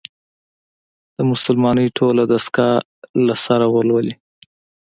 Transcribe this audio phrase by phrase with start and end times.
[1.15, 2.75] د «مسلمانۍ ټوله دستګاه»
[3.25, 4.13] له سره ولولي.